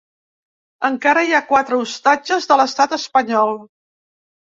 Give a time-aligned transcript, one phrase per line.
[0.87, 3.55] Encara hi ha quatre ostatges de l’estat espanyol.